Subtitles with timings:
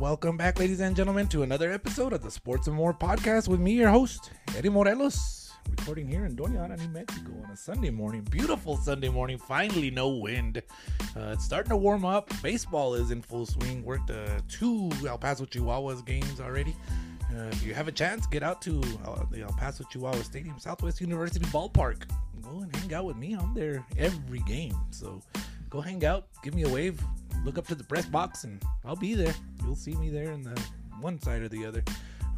[0.00, 3.60] welcome back, ladies and gentlemen, to another episode of the Sports and More podcast with
[3.60, 7.88] me, your host, Eddie Morelos, recording here in Doña Ana, New Mexico on a Sunday
[7.88, 8.20] morning.
[8.30, 9.38] Beautiful Sunday morning.
[9.38, 10.62] Finally, no wind.
[11.16, 12.30] Uh, it's starting to warm up.
[12.42, 13.82] Baseball is in full swing.
[13.84, 16.76] Worked uh, two El Paso Chihuahuas games already.
[17.34, 20.58] Uh, if you have a chance, get out to uh, the El Paso Chihuahua Stadium,
[20.58, 22.02] Southwest University Ballpark.
[22.42, 23.32] Go and hang out with me.
[23.32, 24.76] I'm there every game.
[24.90, 25.22] So
[25.70, 27.00] go hang out, give me a wave,
[27.46, 29.34] look up to the press box, and I'll be there.
[29.62, 30.60] You'll see me there in the
[31.00, 31.82] one side or the other.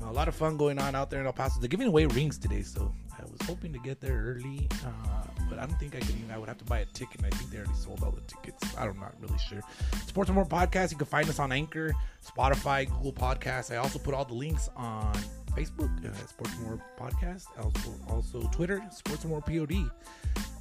[0.05, 1.59] a lot of fun going on out there in El Paso.
[1.59, 5.59] They're giving away rings today, so I was hoping to get there early, uh, but
[5.59, 6.31] I don't think I could even.
[6.31, 7.17] I would have to buy a ticket.
[7.17, 8.63] And I think they already sold all the tickets.
[8.77, 9.61] I'm not really sure.
[10.07, 10.93] Sports and More podcast.
[10.93, 11.95] You can find us on Anchor,
[12.25, 13.73] Spotify, Google Podcasts.
[13.73, 15.13] I also put all the links on
[15.57, 17.47] Facebook, uh, Sports and More podcast.
[17.59, 19.91] Also, also Twitter, Sports and More Pod.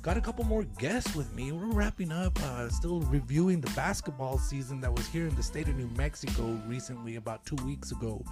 [0.07, 1.51] Got a couple more guests with me.
[1.51, 5.67] We're wrapping up, uh, still reviewing the basketball season that was here in the state
[5.67, 8.23] of New Mexico recently, about two weeks ago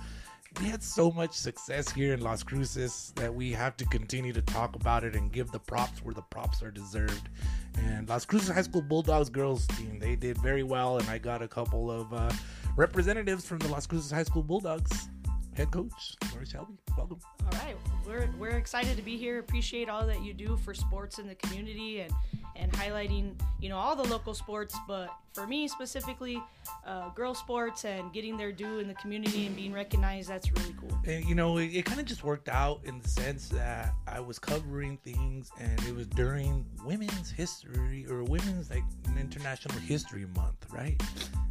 [0.61, 4.41] we had so much success here in Las Cruces that we have to continue to
[4.41, 7.29] talk about it and give the props where the props are deserved.
[7.77, 11.41] And Las Cruces High School Bulldogs girls team, they did very well, and I got
[11.41, 12.31] a couple of uh,
[12.77, 15.09] representatives from the Las Cruces High School Bulldogs.
[15.55, 17.17] Head coach Lori Selby, welcome.
[17.43, 19.39] All right, we're we're excited to be here.
[19.39, 22.11] Appreciate all that you do for sports in the community and
[22.57, 26.41] and highlighting you know all the local sports, but for me specifically,
[26.87, 30.29] uh, girl sports and getting their due in the community and being recognized.
[30.29, 30.97] That's really cool.
[31.05, 34.21] And you know, it, it kind of just worked out in the sense that I
[34.21, 38.83] was covering things, and it was during Women's History or Women's like
[39.19, 40.99] International History Month, right?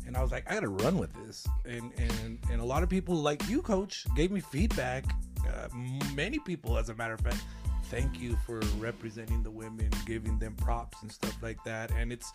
[0.07, 2.89] And I was like, I gotta run with this, and and and a lot of
[2.89, 5.05] people like you, Coach, gave me feedback.
[5.47, 5.69] Uh,
[6.15, 7.43] many people, as a matter of fact,
[7.85, 11.91] thank you for representing the women, giving them props and stuff like that.
[11.91, 12.33] And it's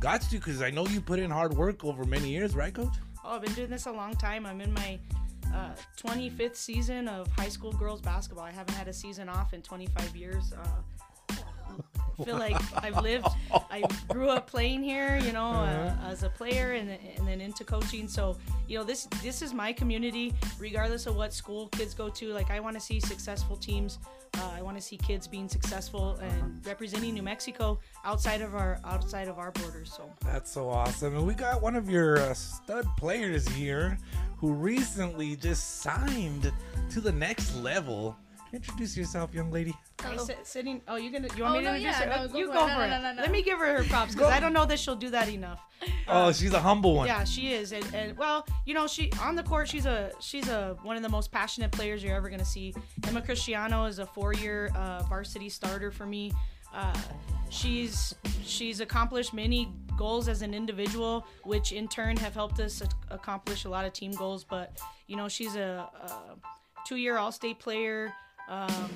[0.00, 2.94] got to because I know you put in hard work over many years, right, Coach?
[3.24, 4.46] Oh, I've been doing this a long time.
[4.46, 4.98] I'm in my
[5.54, 8.44] uh, 25th season of high school girls basketball.
[8.44, 10.52] I haven't had a season off in 25 years.
[10.52, 10.66] Uh,
[12.24, 13.26] feel like I've lived.
[13.52, 17.64] I grew up playing here, you know, uh, as a player, and, and then into
[17.64, 18.08] coaching.
[18.08, 18.36] So,
[18.68, 22.32] you know, this this is my community, regardless of what school kids go to.
[22.32, 23.98] Like, I want to see successful teams.
[24.38, 28.78] Uh, I want to see kids being successful and representing New Mexico outside of our
[28.84, 29.92] outside of our borders.
[29.92, 33.98] So that's so awesome, and we got one of your uh, stud players here
[34.36, 36.52] who recently just signed
[36.90, 38.16] to the next level.
[38.52, 39.74] Introduce yourself, young lady.
[40.00, 40.24] Hello.
[40.24, 40.80] Sit, sitting.
[40.86, 41.28] Oh, you gonna?
[41.36, 42.22] You want oh, me to no, introduce yeah, her?
[42.22, 42.70] No, go you for go it.
[42.70, 42.88] for no, it.
[42.90, 44.96] No, no, no, Let me give her her props because I don't know that she'll
[44.96, 45.60] do that enough.
[46.08, 47.06] Oh, she's a humble one.
[47.06, 50.48] Yeah, she is, and, and well, you know, she on the court, she's a she's
[50.48, 52.72] a one of the most passionate players you're ever gonna see.
[53.06, 56.32] Emma Christiano is a four-year uh, varsity starter for me.
[56.72, 56.96] Uh,
[57.48, 58.14] she's
[58.44, 63.68] she's accomplished many goals as an individual, which in turn have helped us accomplish a
[63.68, 64.44] lot of team goals.
[64.44, 64.78] But
[65.08, 66.36] you know, she's a, a
[66.86, 68.12] two-year All-State player.
[68.48, 68.90] Um,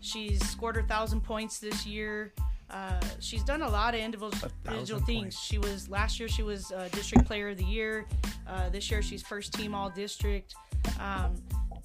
[0.00, 2.32] she's scored her thousand points this year.
[2.70, 5.20] Uh, she's done a lot of individual, individual things.
[5.20, 5.40] points.
[5.40, 6.28] She was last year.
[6.28, 8.06] She was uh, district player of the year.
[8.46, 10.54] Uh, this year, she's first team all district.
[11.00, 11.34] Um,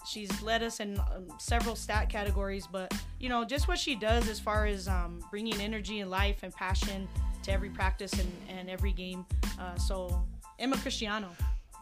[0.06, 4.28] she's led us in um, several stat categories, but you know, just what she does
[4.28, 7.08] as far as um, bringing energy and life and passion
[7.44, 9.26] to every practice and, and every game.
[9.60, 10.26] Uh, so,
[10.60, 11.30] Emma Christiano.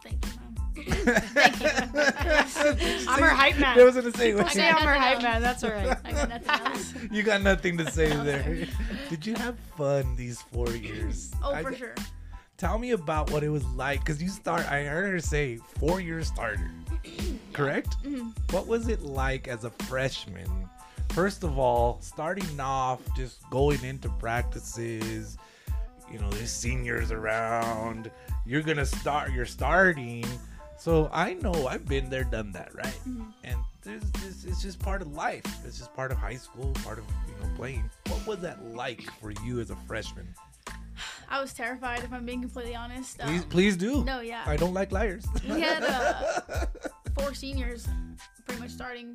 [0.02, 0.41] Thank you, mom.
[3.08, 3.78] I'm her hype man.
[3.78, 5.22] I was gonna say, People say I'm her hype else.
[5.22, 5.42] man.
[5.42, 5.96] That's all right.
[6.04, 6.94] I got nothing else.
[7.10, 8.66] you got nothing to say there.
[9.08, 11.32] Did you have fun these four years?
[11.42, 11.94] Oh, I- for sure.
[12.58, 14.70] Tell me about what it was like because you start.
[14.70, 16.70] I heard her say four year starter,
[17.52, 17.96] correct?
[18.04, 18.28] Mm-hmm.
[18.54, 20.46] What was it like as a freshman?
[21.10, 25.36] First of all, starting off, just going into practices.
[26.10, 28.10] You know, there's seniors around.
[28.46, 29.32] You're gonna start.
[29.32, 30.24] You're starting.
[30.82, 32.98] So I know I've been there, done that, right?
[33.08, 33.30] Mm-hmm.
[33.44, 34.44] And there's this.
[34.44, 35.44] It's just part of life.
[35.64, 37.88] It's just part of high school, part of you know playing.
[38.08, 40.26] What was that like for you as a freshman?
[41.30, 43.22] I was terrified, if I'm being completely honest.
[43.22, 44.02] Um, Please, please do.
[44.02, 44.42] No, yeah.
[44.44, 45.24] I don't like liars.
[45.48, 46.66] we had uh,
[47.16, 47.86] four seniors
[48.44, 49.14] pretty much starting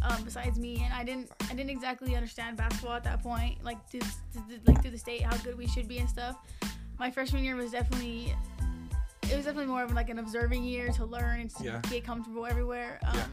[0.00, 3.86] um, besides me, and I didn't I didn't exactly understand basketball at that point, like
[3.90, 4.06] to, to,
[4.66, 6.36] like through the state how good we should be and stuff.
[6.98, 8.34] My freshman year was definitely
[9.32, 11.80] it was definitely more of like an observing year to learn and to Yeah.
[11.90, 13.00] get comfortable everywhere.
[13.06, 13.26] Um, Yeah.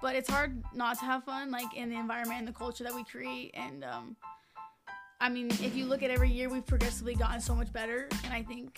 [0.00, 2.94] But it's hard not to have fun, like in the environment and the culture that
[2.94, 3.52] we create.
[3.54, 4.16] And um,
[5.18, 8.06] I mean, if you look at every year, we've progressively gotten so much better.
[8.24, 8.76] And I think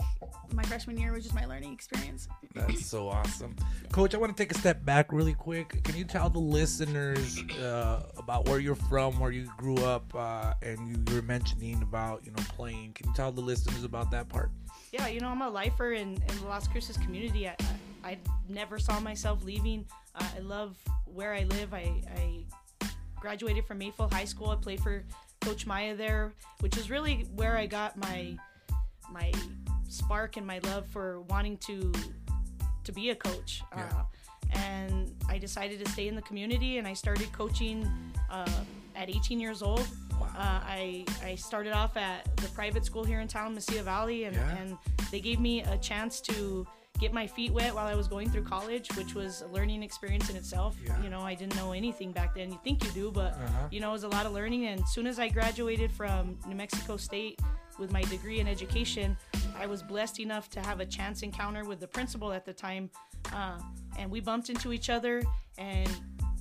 [0.53, 2.29] my freshman year was just my learning experience.
[2.55, 3.57] That's so awesome.
[3.91, 5.83] Coach, I want to take a step back really quick.
[5.83, 10.55] Can you tell the listeners uh, about where you're from, where you grew up, uh,
[10.63, 12.93] and you were mentioning about, you know, playing.
[12.93, 14.53] Can you tell the listeners about that part?
[14.93, 17.49] Yeah, you know, I'm a lifer in, in the Las Cruces community.
[17.49, 17.57] I,
[18.03, 18.19] I
[18.49, 19.85] never saw myself leaving.
[20.15, 21.75] Uh, I love where I live.
[21.75, 22.45] I, I
[23.21, 24.51] graduated from Mayfield High School.
[24.51, 25.05] I played for
[25.41, 28.37] Coach Maya there, which is really where I got my
[29.11, 29.33] my
[29.89, 31.93] spark and my love for wanting to
[32.85, 33.63] to be a coach.
[33.77, 33.85] Yeah.
[33.85, 34.03] Uh,
[34.59, 37.91] and I decided to stay in the community, and I started coaching
[38.31, 38.49] uh,
[38.97, 39.87] at 18 years old.
[40.21, 40.27] Wow.
[40.37, 44.35] Uh, I I started off at the private school here in town, Mesilla Valley, and,
[44.37, 44.57] Yeah.
[44.57, 44.77] and
[45.11, 46.67] they gave me a chance to
[46.99, 50.31] get my feet wet while I was going through college, which was a learning experience
[50.31, 50.77] in itself.
[50.85, 51.01] Yeah.
[51.01, 52.51] You know, I didn't know anything back then.
[52.51, 53.69] You think you do, but Uh-huh.
[53.71, 54.67] you know, it was a lot of learning.
[54.67, 57.41] And as soon as I graduated from New Mexico State
[57.79, 59.17] with my degree in education,
[59.57, 62.91] I was blessed enough to have a chance encounter with the principal at the time,
[63.33, 63.61] uh,
[63.97, 65.23] and we bumped into each other.
[65.57, 65.89] And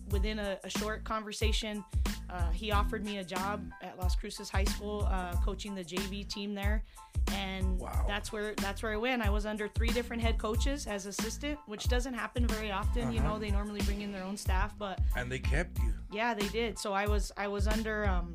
[0.10, 1.84] within a, a short conversation,
[2.30, 6.28] uh, he offered me a job at Las Cruces High School, uh, coaching the JV
[6.28, 6.84] team there.
[7.34, 8.06] And Wow.
[8.08, 9.22] that's where that's where I went.
[9.22, 13.12] I was under three different head coaches as assistant, which doesn't happen very often.
[13.12, 13.34] You Uh-huh.
[13.34, 15.94] know, they normally bring in their own staff, but And they kept you.
[16.12, 16.80] yeah, they did.
[16.80, 18.34] So I was I was under um,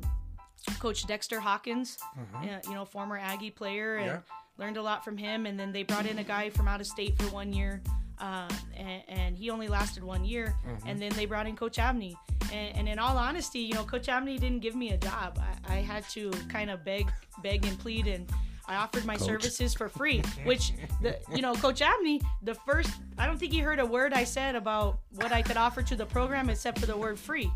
[0.79, 1.97] Coach Dexter Hawkins,
[2.35, 4.19] uh, you know, former Aggie player, and Yeah.
[4.57, 5.45] learned a lot from him.
[5.47, 7.81] And then they brought in a guy from out of state for one year,
[8.19, 10.55] uh, and, and he only lasted one year.
[10.85, 12.15] And then they brought in Coach Abney.
[12.53, 15.39] And, and in all honesty, you know, Coach Abney didn't give me a job.
[15.67, 17.11] I, I had to kind of beg,
[17.41, 18.29] beg and plead and.
[18.65, 19.25] I offered my Coach.
[19.25, 20.71] services for free, which
[21.01, 24.23] the you know Coach Abney, the first I don't think he heard a word I
[24.23, 27.51] said about what I could offer to the program except for the word free.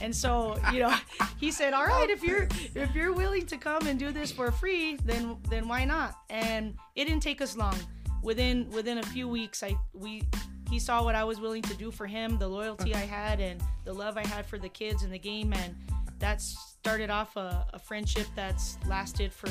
[0.00, 0.94] And so, you know,
[1.40, 2.46] he said, "All right, if you're
[2.76, 6.76] if you're willing to come and do this for free, then then why not?" And
[6.94, 7.76] it didn't take us long.
[8.22, 10.22] Within within a few weeks, I we
[10.70, 13.62] he saw what I was willing to do for him, the loyalty I had, and
[13.84, 15.74] the love I had for the kids and the game, and
[16.18, 19.48] that started off a, a friendship that's lasted for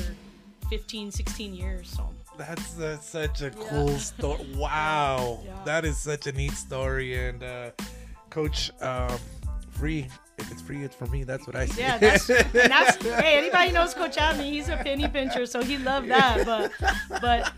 [0.68, 1.88] 15, 16 years.
[1.88, 4.46] So That's uh, such a cool story.
[4.56, 5.52] Wow, Yeah.
[5.64, 7.28] that is such a neat story.
[7.28, 7.70] And uh,
[8.30, 9.16] Coach, um,
[9.70, 10.08] free.
[10.38, 11.24] If it's free, it's for me.
[11.24, 11.80] That's what I say.
[11.82, 15.78] Yeah, that's and that's hey, anybody knows Coach Abney, he's a penny pincher, so he
[15.78, 16.44] loved that.
[16.44, 16.72] But
[17.22, 17.52] but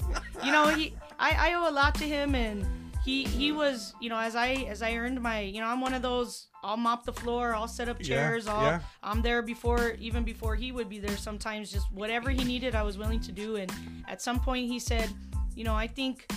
[0.44, 2.64] you know, he I, I owe a lot to him and
[3.08, 5.94] he he was, you know, as I as I earned my you know, I'm one
[5.94, 8.80] of those I'll mop the floor, I'll set up Yeah, chairs, I'll yeah.
[9.02, 12.82] I'm there before even before he would be there sometimes just whatever he needed I
[12.82, 13.72] was willing to do and
[14.08, 15.08] at some point he said,
[15.54, 16.30] you know, I think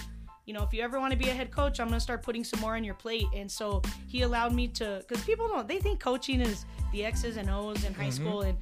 [0.45, 2.23] you know, if you ever want to be a head coach, I'm going to start
[2.23, 3.27] putting some more on your plate.
[3.33, 7.37] And so he allowed me to, because people don't, they think coaching is the X's
[7.37, 8.11] and O's in high mm-hmm.
[8.11, 8.41] school.
[8.41, 8.57] And,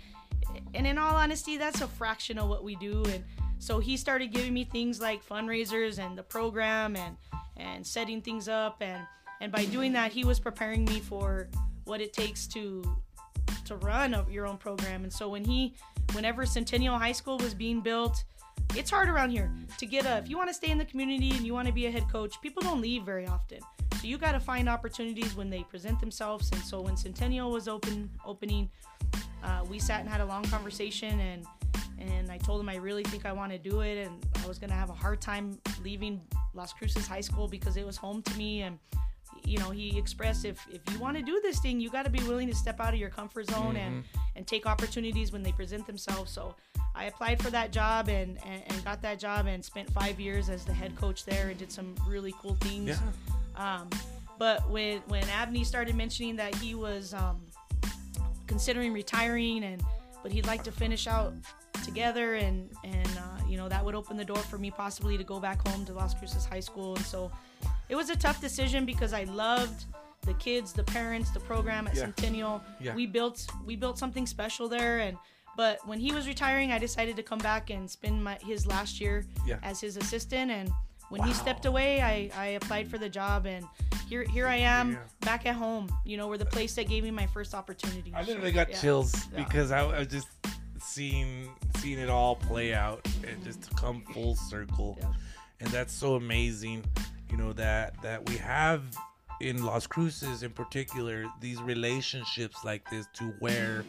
[0.73, 3.05] and in all honesty, that's a fraction of what we do.
[3.05, 3.23] And
[3.59, 7.15] so he started giving me things like fundraisers and the program and,
[7.59, 8.77] and setting things up.
[8.81, 9.01] And,
[9.41, 11.49] and by doing that, he was preparing me for
[11.85, 12.83] what it takes to,
[13.65, 15.03] to run a, your own program.
[15.03, 15.75] And so when he,
[16.13, 18.23] whenever Centennial High School was being built,
[18.75, 21.31] it's hard around here to get a if you want to stay in the community
[21.31, 23.59] and you want to be a head coach people don't leave very often
[23.99, 27.67] so you got to find opportunities when they present themselves and so when centennial was
[27.67, 28.69] open opening
[29.43, 31.45] uh, we sat and had a long conversation and
[31.99, 34.59] and i told him i really think i want to do it and i was
[34.59, 36.21] going to have a hard time leaving
[36.53, 38.77] las cruces high school because it was home to me and
[39.43, 42.11] you know he expressed if if you want to do this thing you got to
[42.11, 44.03] be willing to step out of your comfort zone and
[44.35, 46.55] and take opportunities when they present themselves so
[46.95, 50.49] I applied for that job and, and, and got that job and spent five years
[50.49, 52.89] as the head coach there and did some really cool things.
[52.89, 52.99] Yeah.
[53.55, 53.89] Um,
[54.37, 57.41] but when when Abney started mentioning that he was um,
[58.47, 59.83] considering retiring and
[60.23, 61.33] but he'd like to finish out
[61.93, 65.23] together and and uh, you know that would open the door for me possibly to
[65.23, 67.31] go back home to Las Cruces High School and so
[67.89, 69.85] it was a tough decision because I loved
[70.25, 72.01] the kids, the parents, the program at Yeah.
[72.01, 72.61] Centennial.
[72.79, 72.93] Yeah.
[72.93, 75.17] We built we built something special there and
[75.57, 79.01] but when he was retiring, I decided to come back and spend my his last
[79.01, 79.57] year Yeah.
[79.63, 80.69] as his assistant and
[81.09, 83.65] when he stepped away, I, I applied for the job and
[84.07, 84.97] here here I am Yeah.
[85.21, 85.89] back at home.
[86.05, 88.13] You know, we're the place that gave me my first opportunity.
[88.15, 88.79] I literally got yeah.
[88.81, 89.43] chills Yeah.
[89.43, 90.27] because I, I was just
[90.79, 95.13] seeing seeing it all play out and just to come full circle, Yeah.
[95.61, 96.83] and that's so amazing.
[97.29, 98.83] You know that that we have
[99.41, 103.85] in Las Cruces in particular these relationships like this to where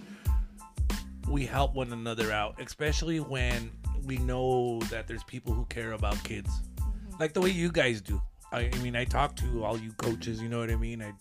[1.29, 3.71] we help one another out, especially when
[4.05, 7.17] we know that there's people who care about kids, mm-hmm.
[7.21, 8.21] like the way you guys do.
[8.53, 10.43] I, I mean, I talk to all you coaches.
[10.43, 11.03] You know what I mean?
[11.03, 11.13] I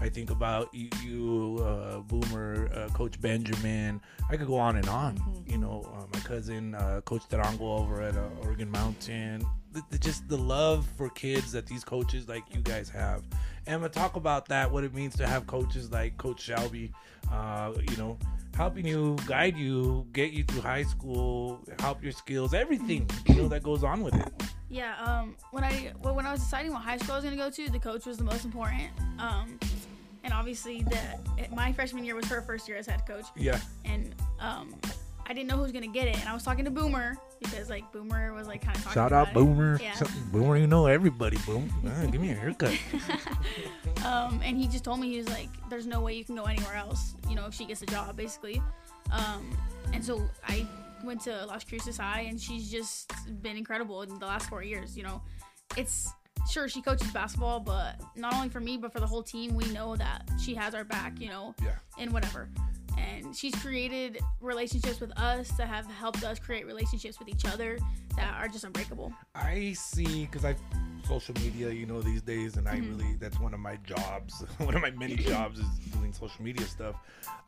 [0.00, 4.00] I think about you, you uh, Boomer, uh, Coach Benjamin.
[4.30, 5.18] I could go on and on.
[5.46, 9.44] You know, uh, my cousin, uh, Coach Tarango over at uh, Oregon Mountain.
[9.72, 13.22] The, the- just the love for kids that these coaches like you guys have.
[13.66, 16.92] And I'm gonna talk about that, what it means to have coaches like Coach Selby.
[17.30, 18.16] Uh, you know,
[18.56, 23.48] helping you, guide you, get you through high school, help your skills, everything you know
[23.48, 24.32] that goes on with it.
[24.70, 27.36] Yeah, um, when I well, when I was deciding what high school I was gonna
[27.36, 28.88] go to, the coach was the most important.
[29.18, 29.58] Um,
[30.28, 30.98] and obviously, the
[31.54, 33.58] my freshman year was her first year as head coach, Yeah.
[33.86, 34.74] and um,
[35.26, 36.18] I didn't know who was gonna get it.
[36.20, 39.12] And I was talking to Boomer because like Boomer was like kind of talking Shout
[39.12, 39.34] about out it.
[39.34, 39.78] Boomer.
[39.80, 39.98] Yeah.
[40.30, 41.38] Boomer, you know everybody.
[41.46, 41.72] Boom.
[41.86, 42.76] Ah, give me a haircut.
[44.04, 46.44] Um, and he just told me he was like, "There's no way you can go
[46.44, 47.14] anywhere else.
[47.28, 48.62] You know, if she gets a job, basically."
[49.10, 49.56] Um,
[49.92, 50.66] and so I
[51.02, 54.96] went to Las Cruces High, and she's just been incredible in the last four years.
[54.96, 55.20] You know,
[55.76, 56.12] it's
[56.50, 59.64] sure she coaches basketball, but not only for me, but for the whole team, we
[59.66, 61.20] know that she has our back.
[61.20, 61.76] You know, Yeah.
[61.98, 62.48] in whatever.
[62.96, 67.78] And she's created relationships with us that have helped us create relationships with each other
[68.16, 69.12] that are just unbreakable.
[69.36, 70.56] I see because I
[71.06, 72.96] social media, you know, these days, and I mm-hmm.
[72.96, 74.44] really that's one of my jobs.
[74.58, 76.96] one of my many jobs is doing social media stuff.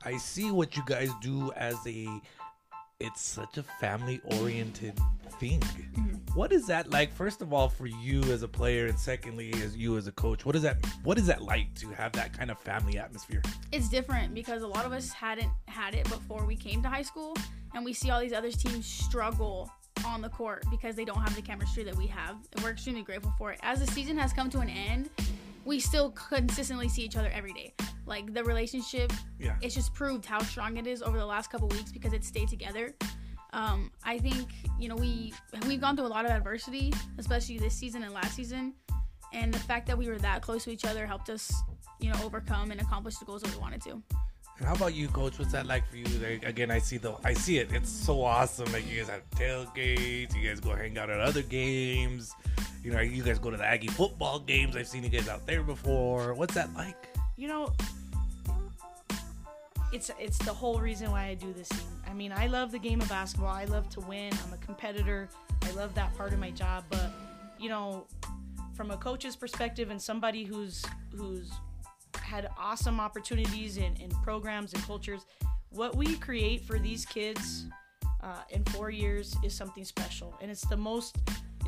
[0.05, 2.09] I see what you guys do as a.
[3.01, 4.99] It's such a family oriented
[5.39, 5.61] thing.
[5.61, 6.35] Mm-hmm.
[6.35, 7.13] What is that like?
[7.13, 10.45] First of all, for you as a player, and secondly, as you as a coach,
[10.45, 10.77] what is that?
[11.03, 13.43] What is that like to have that kind of family atmosphere?
[13.73, 17.03] it's different because a lot of us hadn't had it before we came to high
[17.03, 17.37] school
[17.75, 19.71] and we see all these other teams struggle
[20.05, 23.03] on the court because they don't have the chemistry that we have and we're extremely
[23.03, 25.09] grateful for it as the season has come to an end
[25.65, 27.73] we still consistently see each other every day
[28.07, 29.57] like the relationship Yeah.
[29.61, 32.49] it's just proved how strong it is over the last couple weeks because it stayed
[32.49, 32.95] together
[33.53, 34.49] um, i think
[34.79, 35.33] you know we
[35.67, 38.73] we've gone through a lot of adversity especially this season and last season
[39.33, 41.53] and the fact that we were that close to each other helped us
[42.01, 44.03] you know overcome and accomplish the goals that we wanted to
[44.61, 45.39] And how about you, Coach?
[45.39, 46.05] What's that like for you?
[46.21, 47.73] Like, again, I see the, I see it.
[47.73, 48.71] It's so awesome.
[48.75, 50.37] Like you guys have tailgates.
[50.37, 52.35] You guys go hang out at other games.
[52.83, 54.77] You know, you guys go to the Aggie football games.
[54.77, 56.35] I've seen you guys out there before.
[56.35, 56.97] What's that like?
[57.41, 57.73] you know
[59.93, 61.87] it's it's the whole reason why I do this thing.
[62.09, 63.49] I mean, I love the game of basketball.
[63.51, 64.33] I love to win.
[64.47, 65.29] I'm a competitor.
[65.63, 67.11] I love that part of my job, but
[67.59, 68.07] you know,
[68.75, 70.85] from a coach's perspective and somebody who's
[71.17, 71.51] who's
[72.21, 75.27] had awesome opportunities in, in programs and cultures,
[75.71, 77.65] what we create for these kids
[78.23, 81.17] uh, in four years is something special, and it's the most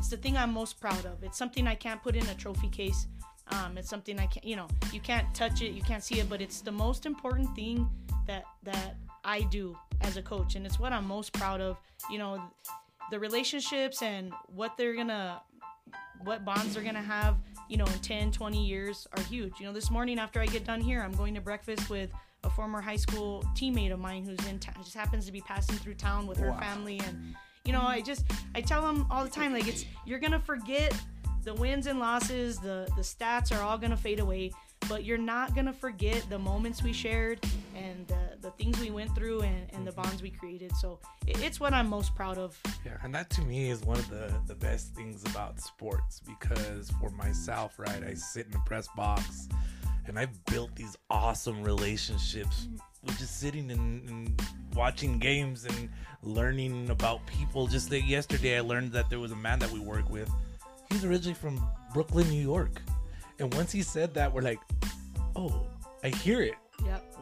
[0.03, 1.23] it's the thing I'm most proud of.
[1.23, 3.07] It's something I can't put in a trophy case.
[3.53, 6.29] Um, it's something I can't, you know, you can't touch it, you can't see it,
[6.29, 7.89] but it's the most important thing
[8.27, 11.77] that that I do as a coach, and it's what I'm most proud of.
[12.11, 12.43] You know,
[13.11, 15.41] the relationships and what they're gonna,
[16.25, 17.37] what bonds they're gonna have.
[17.69, 19.53] You know, in 10, 20 years are huge.
[19.57, 22.11] You know, this morning after I get done here, I'm going to breakfast with
[22.43, 25.77] a former high school teammate of mine who's in town, just happens to be passing
[25.77, 26.59] through town with her Wow.
[26.59, 30.19] family and you know i just i tell them all the time like it's you're
[30.19, 30.93] gonna forget
[31.43, 34.51] the wins and losses the the stats are all gonna fade away
[34.89, 37.39] but you're not gonna forget the moments we shared
[37.75, 40.75] and the, the things we went through and, and the bonds we created.
[40.75, 42.59] So it, it's what i'm most proud of.
[42.85, 46.91] Yeah, and that to me is one of the the best things about sports because
[46.99, 49.47] for myself, right, I sit in the press box
[50.07, 52.67] and I've built these awesome relationships
[53.03, 54.41] with just sitting and, and
[54.75, 55.89] watching games and
[56.21, 57.67] learning about people.
[57.67, 60.29] Just like yesterday, I learned that there was a man that we work with.
[60.89, 62.81] He's originally from Brooklyn, New York,
[63.39, 64.59] and once he said that, we're like,
[65.35, 65.65] oh,
[66.03, 66.55] I hear it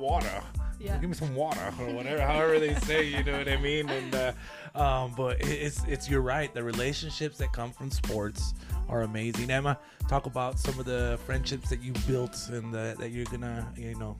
[0.02, 0.44] water.
[0.80, 0.98] Yeah.
[0.98, 3.88] Give me some water or whatever, however they say, you know what I mean?
[3.88, 4.34] And uh,
[4.74, 6.52] um, but it's it's you're right.
[6.54, 8.56] The relationships that come from sports
[8.90, 9.52] are amazing.
[9.52, 9.78] Emma,
[10.10, 13.96] talk about some of the friendships that you built and the, that you're gonna you
[13.96, 14.18] know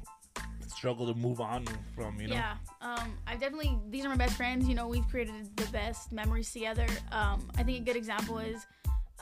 [0.68, 2.20] struggle to move on from.
[2.22, 2.36] You know.
[2.36, 4.68] Yeah, um, I've definitely these are my best friends.
[4.68, 6.88] You know, we've created the best memories together.
[7.12, 8.68] Um, I think a good example is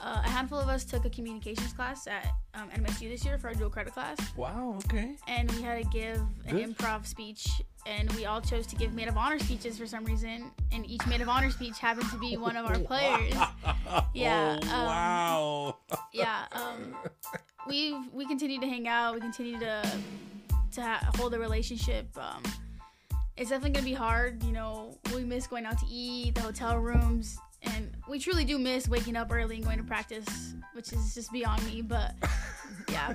[0.03, 3.48] uh, a handful of us took a communications class at um, NMSU this year for
[3.50, 4.75] our dual credit class, Wow.
[4.86, 5.15] Okay.
[5.27, 6.75] and we had to give an Good.
[6.75, 7.48] improv speech,
[7.86, 11.06] and we all chose to give maid of honor speeches for some reason, and each
[11.08, 13.34] maid of honor speech happened to be one of our players.
[14.13, 15.75] Yeah, Oh, um, wow.
[16.13, 16.96] yeah um
[17.68, 19.82] we we continue to hang out we continue to
[20.74, 22.44] to ha- hold a relationship um
[23.36, 26.77] it's definitely gonna be hard you know we miss going out to eat the hotel
[26.77, 31.13] rooms and we truly do miss waking up early and going to practice which is
[31.13, 32.13] just beyond me but
[32.89, 33.13] yeah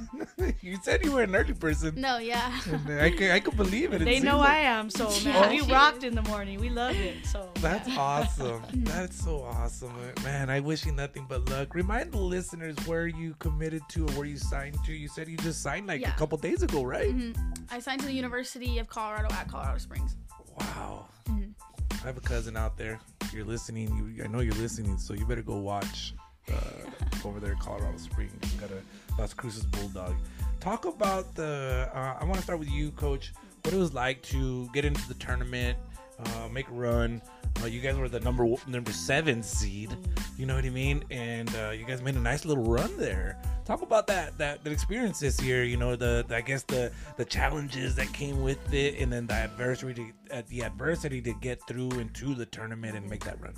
[0.60, 1.94] you said you were an early person.
[1.96, 4.02] no yeah And I can, I can believe it.
[4.02, 6.04] It they seems know like- i am so man Yeah, we rocked is.
[6.04, 8.60] in the morning we loved it so That's awesome.
[8.84, 9.92] That's so awesome.
[10.22, 11.74] Man, I wish you nothing but luck.
[11.74, 14.92] Remind the listeners where you committed to or where you signed to.
[14.92, 17.08] You said you just signed like a couple days ago, right?
[17.16, 17.34] Mhm.
[17.70, 20.14] i signed to the university of colorado at colorado springs
[20.60, 21.06] Wow.
[21.30, 21.53] Mhm.
[22.04, 23.00] I have a cousin out there.
[23.32, 24.14] You're listening.
[24.14, 26.12] You, I know you're listening, so you better go watch
[26.52, 28.52] uh, over there Colorado Springs.
[28.60, 30.14] Got a Las Cruces Bulldog.
[30.60, 31.90] Talk about the.
[31.94, 33.32] Uh, I want to start with you, Coach.
[33.62, 35.78] What it was like to get into the tournament,
[36.18, 37.20] uh, make a run.
[37.60, 39.96] know, you guys were the number number seven seed.
[40.36, 41.04] You know what I mean?
[41.10, 43.38] And uh, you guys made a nice little run there.
[43.64, 45.64] Talk about that that, that experience this year.
[45.64, 49.26] You know, the, the I guess the the challenges that came with it, and then
[49.26, 53.40] the adversity to, uh, the adversity to get through into the tournament and make that
[53.40, 53.54] run.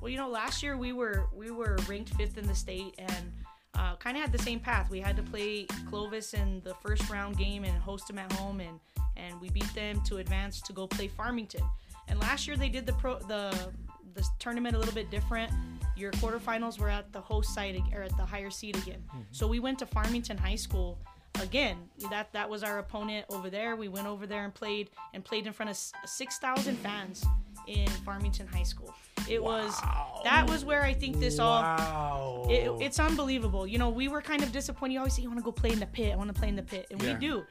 [0.00, 3.32] Well, you know, last year we were we were ranked fifth in the state and
[3.74, 4.90] uh, kind of had the same path.
[4.90, 8.60] We had to play Clovis in the first round game and host them at home,
[8.60, 8.80] and
[9.16, 11.62] and we beat them to advance to go play Farmington.
[12.08, 13.72] And last year they did the pro the
[14.14, 15.52] the tournament a little bit different.
[15.96, 19.02] Your quarterfinals were at the host site or at the higher seed again.
[19.08, 19.20] Mm-hmm.
[19.32, 20.98] So we went to Farmington High School
[21.40, 21.76] again.
[22.10, 23.76] That that was our opponent over there.
[23.76, 25.76] We went over there and played and played in front of
[26.08, 27.24] six thousand fans
[27.66, 28.94] in Farmington High School.
[29.28, 29.78] It was
[30.24, 33.66] that was where I think this all it, it's unbelievable.
[33.66, 34.94] You know, we were kind of disappointed.
[34.94, 36.12] You always say you want to go play in the pit.
[36.12, 37.14] I want to play in the pit, and Yeah.
[37.14, 37.44] we do.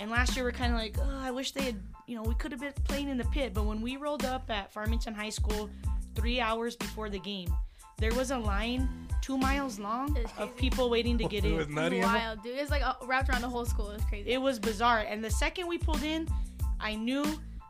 [0.00, 1.76] And last year we're kind of like, oh, I wish they had.
[2.06, 3.52] You know, we could have been playing in the pit.
[3.52, 5.68] But when we rolled up at Farmington High School,
[6.14, 7.52] three hours before the game,
[7.98, 8.88] there was a line
[9.20, 11.52] two miles long of people waiting to get in.
[11.54, 12.00] It was nutty.
[12.00, 12.56] Wild, dude.
[12.56, 13.90] It's like uh, wrapped around the whole school.
[13.90, 14.30] It was crazy.
[14.30, 15.00] It was bizarre.
[15.00, 16.26] And the second we pulled in,
[16.80, 17.24] I knew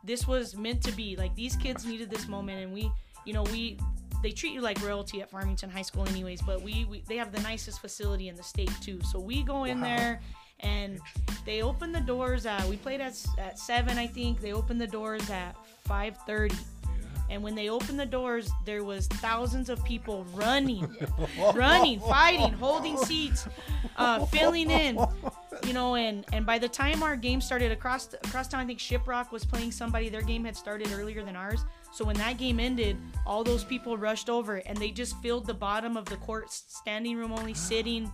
[0.05, 1.17] this was meant to be.
[1.17, 2.93] Like these kids needed this moment, and we,
[3.25, 3.79] you know, we
[4.23, 6.43] they treat you like royalty at Farmington High School, anyways.
[6.43, 9.01] But we, we they have the nicest facility in the state too.
[9.11, 9.87] So we go in Wow.
[9.97, 10.21] there.
[10.61, 11.01] And
[11.45, 12.47] they opened the doors.
[12.47, 14.41] Uh, we played at, at seven, I think.
[14.41, 16.57] They opened the doors at five thirty.
[17.31, 20.89] And when they opened the doors, there was thousands of people running,
[21.55, 23.47] running, fighting, holding seats,
[23.97, 24.99] uh, filling in.
[25.67, 28.79] You know, and and by the time our game started across across town, I think
[28.79, 30.09] Shiprock was playing somebody.
[30.09, 31.65] Their game had started earlier than ours.
[31.93, 32.97] So when that game ended,
[33.27, 37.17] all those people rushed over and they just filled the bottom of the court, standing
[37.17, 38.13] room only, sitting,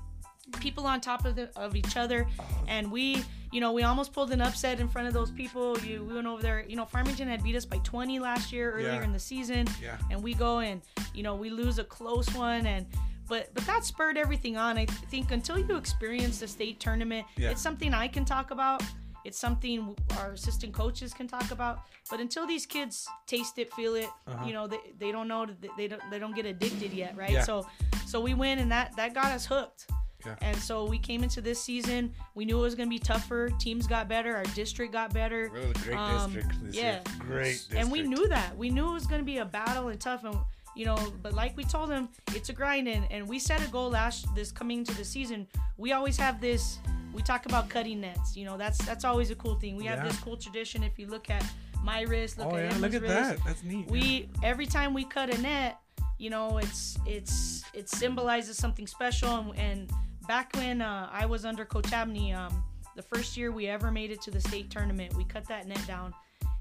[0.61, 2.27] people on top of the, of each other,
[2.69, 5.79] and we, you know, we almost pulled an upset in front of those people.
[5.81, 6.65] You, we went over there.
[6.69, 9.05] You know, Farmington had beat us by 20 last year earlier Yeah.
[9.05, 9.97] in the season, Yeah.
[10.11, 10.83] and we go and
[11.15, 12.87] you know we lose a close one and.
[13.27, 14.77] But, but that spurred everything on.
[14.77, 17.53] I think until you experience the state tournament, Yeah.
[17.53, 18.83] it's something I can talk about.
[19.25, 21.79] It's something our assistant coaches can talk about.
[22.11, 24.45] But until these kids taste it, feel it, Uh-huh.
[24.45, 25.47] you know, they, they don't know
[25.79, 27.31] they don't they don't get addicted yet, right?
[27.31, 27.45] Yeah.
[27.45, 27.67] So
[28.07, 29.87] so we win and that that got us hooked.
[30.25, 30.37] Yeah.
[30.43, 32.13] And so we came into this season.
[32.35, 33.51] We knew it was going to be tougher.
[33.59, 34.35] Teams got better.
[34.37, 35.51] Our district got better.
[35.53, 36.83] Really great Um, district this yeah.
[36.93, 37.03] year.
[37.21, 37.81] Great district.
[37.83, 38.57] And we knew that.
[38.57, 40.25] We knew it was going to be a battle and tough.
[40.25, 40.37] And
[40.77, 42.89] you know, but like we told them, it's a grind.
[42.89, 45.47] And, and we set a goal last this coming into the season.
[45.77, 46.79] We always have this.
[47.13, 48.37] We talk about cutting nets.
[48.37, 49.77] You know, that's that's always a cool thing.
[49.77, 49.97] We Yeah.
[49.97, 50.83] have this cool tradition.
[50.83, 51.45] If you look at
[51.83, 53.39] my wrist, look Oh at yeah, look at wrist, that.
[53.45, 53.89] That's neat.
[53.91, 55.79] we every time we cut a net
[56.17, 59.93] you know it's it's it symbolizes something special and, and
[60.27, 62.63] back when uh, i was under coach abney um,
[62.97, 65.85] the first year we ever made it to the state tournament we cut that net
[65.87, 66.15] down.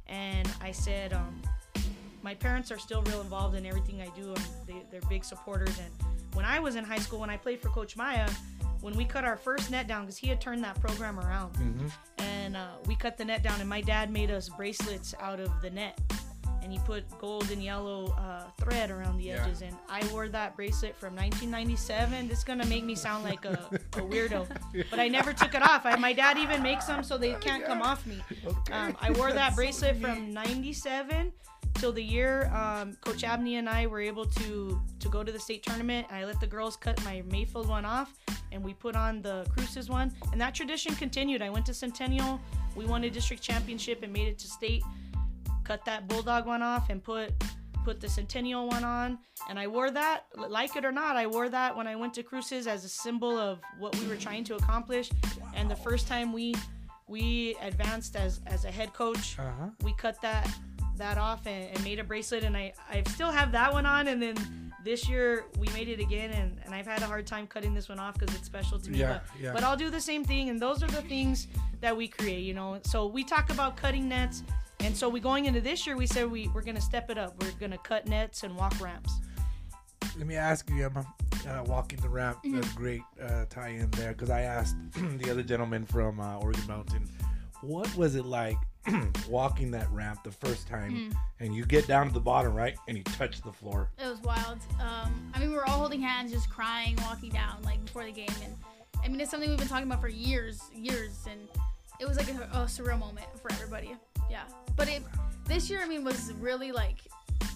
[0.08, 1.42] And i said um,
[2.22, 4.30] my parents are still real involved in everything i do.
[4.34, 5.78] And they, they're big supporters.
[5.80, 5.90] And
[6.34, 8.28] when i was in high school when i played for coach maya
[8.82, 11.54] when we cut our first net down because he had turned that program around.
[11.54, 11.92] Mhm.
[12.18, 15.50] and uh, we cut the net down and my dad made us bracelets out of
[15.62, 16.00] the net
[16.64, 19.44] and he put gold and yellow uh, thread around the Yeah.
[19.46, 19.62] edges.
[19.62, 23.70] And i wore that bracelet from 1997 this is gonna make me sound like a,
[23.94, 24.48] a weirdo
[24.90, 25.86] but i never took it off.
[25.86, 28.22] I, my dad even makes them so they can't come off me.
[28.46, 28.74] Okay.
[28.74, 31.32] um, i wore that That's so bracelet from 97
[31.76, 35.40] till the year um, coach abney and i were able to to go to the
[35.40, 36.08] state tournament.
[36.10, 38.14] I let the girls cut my mayfield one off
[38.54, 40.14] and we put on the Cruces one.
[40.32, 41.42] And that tradition continued.
[41.42, 42.40] I went to centennial.
[42.76, 44.82] We won a district championship and made it to state
[45.64, 47.32] cut that bulldog one off and put
[47.86, 49.18] put the centennial one on.
[49.50, 52.24] And i wore that like it or not i wore that when i went to
[52.24, 55.10] Cruces as a symbol of what we were trying to accomplish.
[55.56, 56.56] And the first time we
[57.08, 59.70] we advanced as as a head coach Uh-huh.
[59.84, 60.50] we cut that
[60.98, 62.44] that off and, and made a bracelet.
[62.44, 64.08] And I, I still have that one on.
[64.08, 64.36] And then
[64.84, 66.30] this year we made it again.
[66.32, 68.92] And, and I've had a hard time cutting this one off because it's special to
[68.92, 69.00] me.
[69.00, 69.54] Yeah, but, yeah.
[69.54, 70.50] but I'll do the same thing.
[70.50, 71.48] And those are the things
[71.82, 72.80] that we create you know.
[72.86, 74.44] So we talk about cutting nets
[74.84, 77.42] and so we going into this year we said we, we're gonna step it up
[77.42, 79.14] we're gonna cut nets and walk ramps
[80.18, 81.06] Let me ask you, Emma.
[81.48, 82.60] Uh, walking the ramp, Mm-hmm.
[82.60, 84.12] a great uh, tie-in there.
[84.14, 84.76] Because I asked
[85.18, 87.10] the other gentleman from uh, Oregon Mountain,
[87.62, 88.56] what was it like
[89.28, 91.14] walking that ramp the first time, Mm.
[91.40, 93.90] and you get down to the bottom, right, and you touch the floor.
[93.98, 94.60] It was wild.
[94.80, 98.12] Um, I mean, we were all holding hands, just crying, walking down like before the
[98.12, 98.54] game, and
[99.04, 101.42] I mean, it's something we've been talking about for years, years, and
[102.04, 103.96] it was like a, a surreal moment for everybody.
[104.30, 104.44] Yeah,
[104.76, 105.04] but it
[105.48, 106.98] this year, I mean, was really like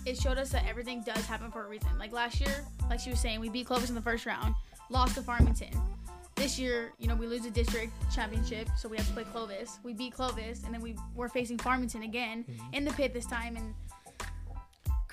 [0.05, 1.89] it showed us that everything does happen for a reason.
[1.99, 4.55] Like last year, like she was saying, we beat Clovis in the first round,
[4.89, 5.69] lost to Farmington.
[6.35, 9.79] This year, you know, we lose a district championship, so we have to play Clovis.
[9.83, 12.73] We beat Clovis, and then we we're facing Farmington again mm-hmm.
[12.73, 13.73] in the pit this time, and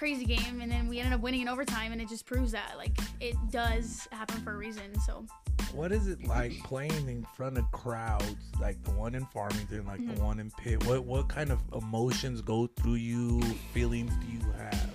[0.05, 2.75] crazy game, and then we ended up winning in overtime, and it just proves that
[2.77, 4.83] like it does happen for a reason.
[5.07, 5.25] So
[5.73, 10.01] What is it like playing in front of crowds like the one in Farmington, like
[10.03, 10.14] Mm-hmm.
[10.17, 10.85] the one in Pit?
[10.85, 13.40] What what kind of emotions go through you?
[13.73, 14.90] Feelings do you have?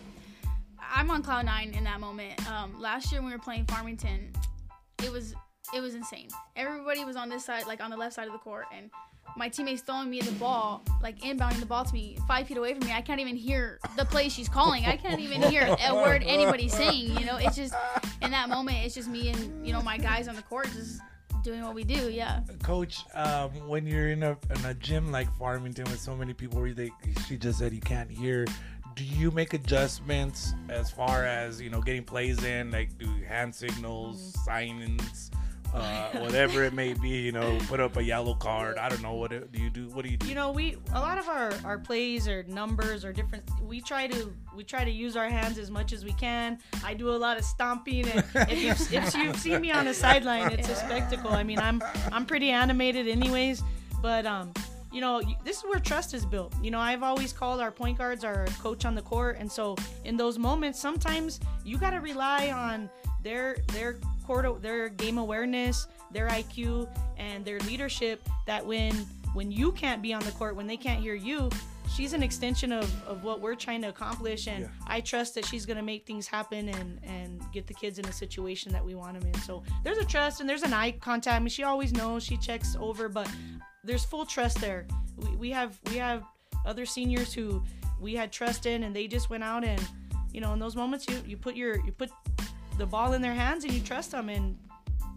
[0.80, 2.48] I'm on cloud nine in that moment.
[2.48, 4.32] Um, last year when we were playing Farmington,
[5.04, 5.34] it was
[5.74, 6.28] it was insane.
[6.56, 8.92] Everybody was on this side, like on the left side of the court, and
[9.38, 12.74] my teammates throwing me the ball, like inbounding the ball to me five feet away
[12.74, 12.94] from me.
[12.94, 14.86] I can't even hear the play she's calling.
[14.86, 17.18] I can't even hear a word anybody's saying.
[17.18, 17.74] You know, it's just
[18.22, 21.02] in that moment, it's just me and you know my guys on the court just
[21.44, 22.10] doing what we do.
[22.10, 22.42] Yeah.
[22.64, 26.60] Coach, um, when you're in a in a gym like Farmington with so many people,
[26.62, 26.92] where they
[27.28, 28.46] she just said you can't hear.
[28.96, 33.56] Do you make adjustments as far as you know getting plays in, like do hand
[33.56, 35.32] signals, signings,
[35.74, 37.10] uh, whatever it may be?
[37.10, 38.78] You know, put up a yellow card.
[38.78, 39.88] I don't know what it, do you do.
[39.90, 40.30] What do you do?
[40.30, 44.06] you know we a lot of our our plays or numbers or different we try
[44.06, 47.18] to we try to use our hands as much as we can i do a
[47.18, 50.76] lot of stomping and if you've, if you've seen me on the sideline it's a
[50.76, 53.64] spectacle i mean i'm i'm pretty animated anyways
[54.04, 54.54] but um
[54.92, 57.98] you know this is where trust is built you know i've always called our point
[57.98, 62.00] guards our coach on the court and so in those moments sometimes you got to
[62.00, 62.88] rely on
[63.24, 66.88] their their court their game awareness their iq
[67.18, 68.94] and their leadership that when
[69.34, 71.50] when you can't be on the court when they can't hear you
[71.96, 74.48] she's an extension of, of what we're trying to accomplish.
[74.48, 74.68] And Yeah.
[74.86, 78.06] i trust that she's going to make things happen and and get the kids in
[78.06, 79.40] a situation that we want them in.
[79.42, 81.36] So there's a trust and there's an eye contact.
[81.36, 83.28] I mean, she always knows she checks over but
[83.84, 84.86] there's full trust there.
[85.18, 86.24] We, we have we have
[86.66, 87.64] other seniors who
[88.00, 89.82] we had trust in and they just went out and
[90.32, 92.12] you know in those moments you you put your you put
[92.80, 94.58] the ball in their hands and you trust them and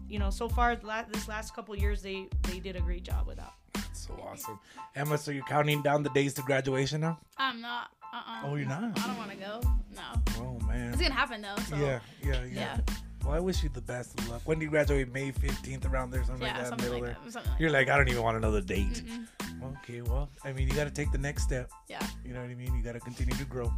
[0.09, 3.37] you know so far this last couple years they they did a great job with
[3.37, 3.53] that
[3.93, 4.59] so awesome,
[4.95, 5.17] Emma.
[5.17, 7.19] So you're counting down the days to graduation now?
[7.37, 7.89] I'm not.
[8.13, 8.17] Uh.
[8.17, 8.99] uh Oh, you're not?
[8.99, 9.61] I don't want to go.
[9.95, 10.01] No.
[10.39, 10.91] Oh man.
[10.91, 11.55] It's gonna happen though.
[11.69, 11.77] So.
[11.77, 12.77] Yeah, yeah, yeah, Yeah.
[13.23, 14.41] Well, I wish you the best of luck.
[14.43, 15.13] When do you graduate?
[15.13, 17.23] May 15th, around there, something Yeah, like that, something middle like there.
[17.23, 17.31] that.
[17.31, 17.77] Something like You're that.
[17.77, 19.01] like, I don't even want another date.
[19.05, 19.77] Mm-mm.
[19.77, 21.71] Okay, well, I mean, you got to take the next step.
[21.87, 22.05] Yeah.
[22.25, 22.75] You know what I mean?
[22.75, 23.71] You got to continue to grow.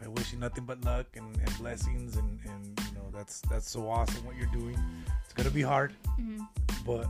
[0.00, 2.87] I wish you nothing but luck and, and blessings, and, and you know
[3.18, 4.78] that's that's so awesome what you're doing.
[5.24, 6.46] It's gonna be hard, Mhm.
[6.86, 7.08] but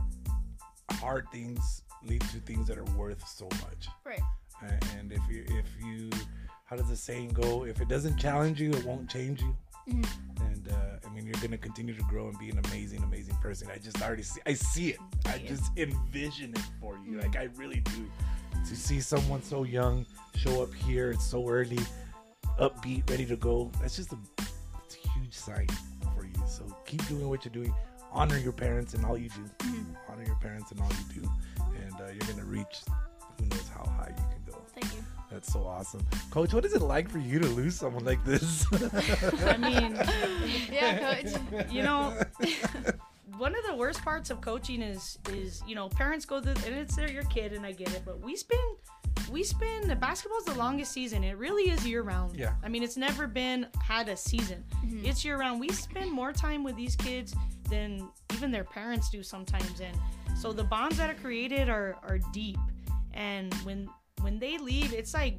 [0.93, 3.87] hard things lead to things that are worth so much.
[4.03, 4.21] Right.
[4.97, 6.09] And if you if you
[6.65, 7.63] how does the saying go?
[7.65, 9.55] If it doesn't challenge you, it won't change you.
[9.87, 10.07] Mhm.
[10.41, 13.69] And uh, I mean, you're gonna continue to grow and be an amazing, amazing person.
[13.71, 14.99] I just already see, I see it.
[15.25, 15.47] I Yeah.
[15.49, 17.17] just envision it for you.
[17.17, 17.23] Mhm.
[17.23, 18.09] Like I really do.
[18.67, 21.79] To see someone so young show up here, it's so early,
[22.59, 23.71] upbeat, ready to go.
[23.79, 25.67] That's just a, a huge sign.
[26.49, 27.73] So keep doing what you're doing.
[28.11, 29.43] Honor your parents and all you do.
[29.59, 29.95] Mhm.
[30.09, 31.29] Honor your parents and all you do,
[31.83, 32.81] and uh, you're gonna reach
[33.37, 34.61] who knows how high you can go.
[34.73, 35.03] Thank you.
[35.31, 36.53] That's so awesome, Coach.
[36.55, 38.65] What is it like for you to lose someone like this?
[39.45, 39.95] i mean
[40.71, 41.71] Yeah, coach.
[41.71, 42.19] you know
[43.37, 46.75] one of the worst parts of coaching is is you know parents go through and
[46.75, 48.59] it's they're your kid and i get it but we spend
[49.31, 51.23] we spend the basketball's the longest season.
[51.23, 52.53] It really is year round Yeah.
[52.63, 54.63] i mean it's never been had a season.
[55.03, 57.35] It's year round we spend more time with these kids
[57.69, 59.95] than even their parents do sometimes and
[60.37, 62.57] so the bonds that are created are are deep.
[63.13, 63.89] And when
[64.21, 65.37] when they leave it's like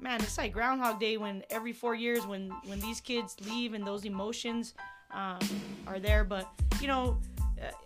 [0.00, 3.86] man it's like groundhog day when every four years when when these kids leave and
[3.86, 4.74] those emotions
[5.12, 5.38] um,
[5.86, 6.24] are there.
[6.24, 6.48] But
[6.80, 7.18] you know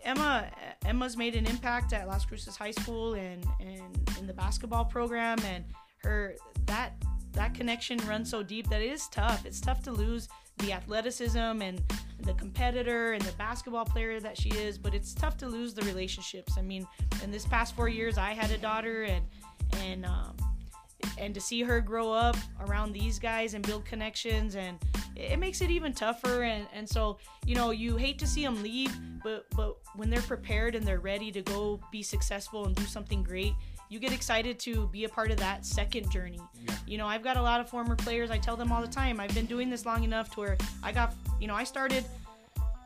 [0.05, 0.49] emma
[0.85, 5.39] emma's made an impact at las cruces high school and and in the basketball program
[5.45, 5.65] and
[6.03, 6.35] her
[6.67, 6.93] that
[7.33, 9.47] that connection runs so deep that it is tough.
[9.47, 10.29] It's tough to lose
[10.59, 11.81] the athleticism and
[12.21, 15.83] the competitor and the basketball player that she is but it's tough to lose the
[15.83, 16.59] relationships.
[16.59, 16.87] I mean
[17.23, 19.25] in this past four years i had a daughter and
[19.83, 20.37] and um,
[21.19, 22.37] and to see her grow up
[22.67, 24.79] around these guys and build connections and
[25.17, 28.63] it, makes it even tougher and and so you know you hate to see them
[28.63, 32.85] leave but but when they're prepared and they're ready to go be successful and do
[32.85, 33.53] something great
[33.89, 36.75] you get excited to be a part of that second journey Yeah.
[36.87, 39.21] you know i've got a lot of former players i tell them all the time
[39.21, 42.05] i've been doing this long enough to where i got you know i started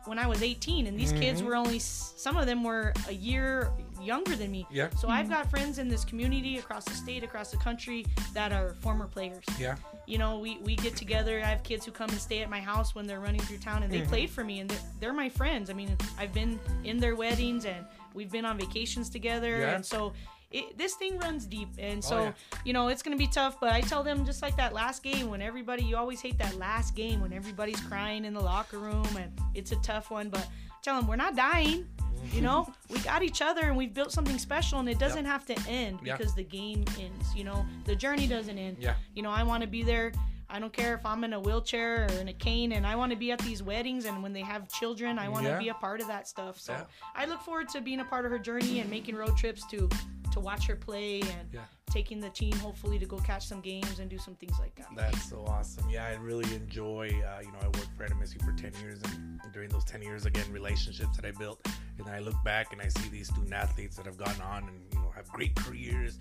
[0.07, 1.47] when i was 18 and these kids Mhm.
[1.47, 3.71] were only some of them were a year
[4.05, 7.51] younger than me yeah, so I've got friends in this community across the state, across
[7.51, 9.45] the country that are former players.
[9.59, 9.77] yeah.
[10.07, 11.41] You know, we, we get together.
[11.41, 13.83] I have kids who come and stay at my house when they're running through town
[13.83, 14.09] and they Mhm.
[14.09, 15.71] played for me and they're, they're my friends.
[15.71, 19.61] I mean, I've been in their weddings and we've been on vacations together.
[19.61, 19.75] Yeah.
[19.77, 20.13] And so
[20.51, 21.69] it, this thing runs deep.
[21.79, 22.33] And Oh, so, yeah.
[22.67, 25.03] you know, it's going to be tough, but I tell them just like that last
[25.03, 28.79] game when everybody, you always hate that last game when everybody's crying in the locker
[28.79, 30.47] room and it's a tough one, but
[30.83, 31.87] tell them we're not dying.
[32.33, 35.47] You know, we got each other and we've built something special, and it doesn't have
[35.47, 37.35] to end because the game ends.
[37.35, 38.79] You know, the journey doesn't end.
[38.81, 38.95] Yeah.
[39.15, 40.13] You know, I want to be there.
[40.55, 43.11] I don't care if I'm in a wheelchair or in a cane, and I want
[43.11, 44.05] to be at these weddings.
[44.05, 45.59] And when they have children, I want to Yeah.
[45.59, 46.61] be a part of that stuff.
[46.61, 46.85] So Yeah.
[47.17, 49.89] I look forward to being a part of her journey and making road trips to
[50.33, 51.61] to watch her play and Yeah.
[51.93, 54.89] taking the team hopefully to go catch some games and do some things like that.
[54.97, 55.89] That's so awesome.
[55.89, 57.07] Yeah, I really enjoy.
[57.23, 60.25] Uh, you know, I worked for NMSU for ten years, and during those ten years,
[60.27, 61.65] again, relationships that I built,
[61.99, 64.81] and I look back and I see these student athletes that have gone on and
[64.93, 66.19] you know have great careers,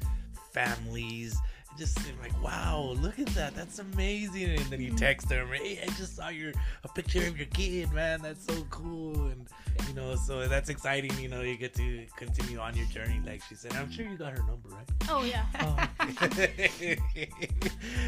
[0.51, 1.35] families.
[1.73, 3.55] It just like, wow, look at that.
[3.55, 4.49] That's amazing.
[4.49, 6.51] And then you text them, hey, I just saw your
[6.83, 8.21] a picture of your kid, man.
[8.21, 9.27] That's so cool.
[9.27, 9.47] And
[9.87, 11.17] you know, so that's exciting.
[11.19, 13.73] You know, you get to continue on your journey, like she said.
[13.73, 14.85] I'm sure you got her number, right?
[15.09, 15.45] Oh yeah.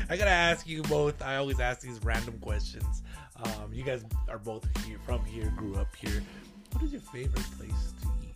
[0.10, 1.22] I gotta ask you both.
[1.22, 3.02] I always ask these random questions.
[3.44, 6.24] Um, you guys are both here from here, grew up here.
[6.72, 8.36] What is your favorite place to eat?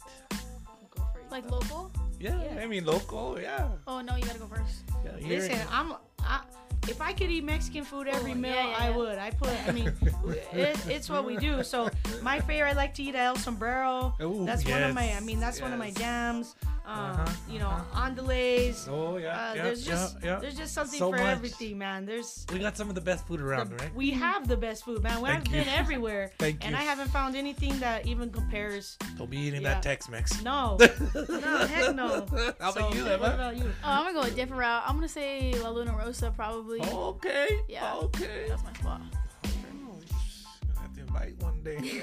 [0.96, 1.32] Go for it.
[1.32, 1.92] Like local?
[2.20, 2.62] Yeah, Yeah.
[2.62, 3.40] I mean local.
[3.40, 4.84] Yeah, Oh no, you gotta go first.
[5.06, 5.94] yeah Listen, I'm.
[6.20, 6.42] I,
[6.88, 8.96] if I could eat Mexican food every Oh, meal, yeah, yeah, I yeah.
[8.98, 9.18] would.
[9.20, 9.50] I put.
[9.68, 9.92] I mean,
[10.54, 11.64] it, it's what we do.
[11.64, 11.90] So
[12.22, 14.14] my favorite, I like to eat El Sombrero.
[14.22, 15.14] Ooh, that's one of my.
[15.14, 15.98] I mean, that's one of my yes.
[15.98, 16.56] jams.
[16.86, 18.10] Um, Uh-huh, you know, uh-huh.
[18.10, 18.88] Andele's.
[18.90, 20.40] Oh yeah, Uh, yeah, there's just yeah, yeah.
[20.40, 21.28] there's just something So for much.
[21.38, 22.08] everything, man.
[22.08, 23.94] There's We got some of the best food around, the- right?
[23.94, 25.22] we have the best food, man.
[25.22, 26.82] Thank I've been everywhere, Thank and you.
[26.82, 28.98] I haven't found anything that even compares.
[29.20, 29.76] Don't be eating Yeah.
[29.76, 30.42] that Tex-Mex.
[30.42, 30.78] No,
[31.16, 32.26] no, heck no.
[32.60, 33.66] How about So, you, What about you?
[33.84, 34.82] Oh, I'm gonna go a different route.
[34.88, 36.69] I'm gonna say La Luna Rosa probably.
[36.78, 37.48] Okay.
[37.68, 37.96] Yeah.
[37.96, 38.46] Okay.
[38.48, 39.02] That's my spot.
[39.44, 41.80] I have to invite one day.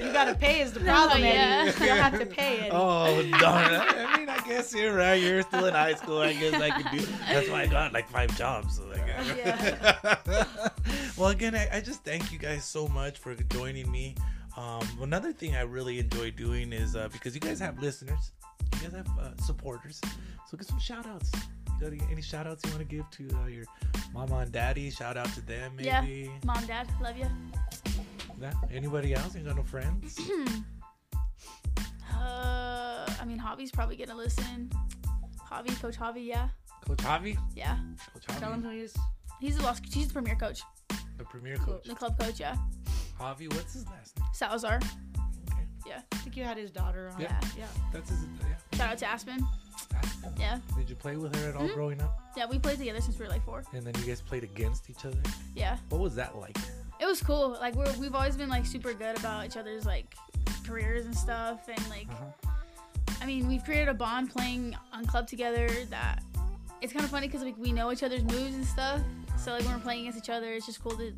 [0.00, 1.66] You gotta pay is the problem, yeah.
[1.68, 1.84] Eddie.
[1.84, 2.70] You'll have to pay, Eddie.
[2.72, 3.74] Oh darn!
[3.74, 5.20] I mean, I guess you're right.
[5.20, 6.18] You're still in high school.
[6.18, 7.06] I guess I could do.
[7.28, 8.76] That's why I got like five jobs.
[8.76, 9.00] So like,
[11.18, 14.16] well, again, I, I just thank you guys so much for joining me.
[14.56, 18.32] Um, another thing I really enjoy doing is uh, because you guys have listeners,
[18.74, 20.00] you guys have uh, supporters.
[20.48, 21.30] So get some shout outs.
[21.80, 23.64] You any, any shout outs you want to give to uh, your
[24.12, 24.90] mama and daddy?
[24.90, 25.86] Shout out to them, maybe.
[25.88, 26.28] Yeah.
[26.44, 27.26] Mom, dad, love you.
[28.40, 28.52] Yeah.
[28.72, 29.34] Anybody else?
[29.34, 30.18] You got no friends?
[32.14, 34.70] Uh, I mean, Javi's probably gonna listen.
[35.50, 36.48] Javi, Coach Javi, yeah,
[36.86, 37.36] Coach Javi.
[37.56, 37.76] yeah.
[38.12, 38.94] Coach Tell him who he is.
[39.40, 39.82] He's the lost.
[39.92, 40.62] He's the premier coach,
[41.18, 41.84] the premier coach.
[41.84, 42.56] the club coach, yeah.
[43.18, 44.28] Javi, what's his last name?
[44.32, 44.86] Salazar, Okay.
[45.86, 46.00] Yeah.
[46.12, 47.20] I think you had his daughter on.
[47.20, 47.40] Yeah.
[47.56, 47.66] yeah.
[47.92, 48.18] That's his.
[48.40, 48.76] Yeah.
[48.78, 49.44] Shout out to Aspen,
[49.94, 50.32] Aspen.
[50.38, 51.74] yeah, Did you play with her at all Mhm.
[51.74, 52.18] growing up?
[52.36, 52.46] yeah.
[52.46, 55.04] We played together since we were like four, And then you guys played against each
[55.04, 55.20] other.
[55.54, 55.76] yeah.
[55.88, 56.56] What was that like?
[57.00, 57.50] It was cool.
[57.60, 60.14] Like we're we've always been like super good about each other's like
[60.66, 62.52] careers and stuff, and like Uh-huh.
[63.22, 66.22] I mean, we've created a bond playing on club together that
[66.80, 69.00] it's kind of funny because like we know each other's moves and stuff.
[69.36, 71.12] So like when we're playing against each other, it's just cool to